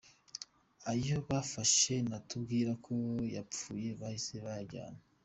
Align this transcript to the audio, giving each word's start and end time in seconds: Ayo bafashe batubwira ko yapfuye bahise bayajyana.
Ayo 0.91 1.17
bafashe 1.29 1.95
batubwira 2.11 2.71
ko 2.85 2.95
yapfuye 3.35 3.89
bahise 3.99 4.35
bayajyana. 4.45 5.01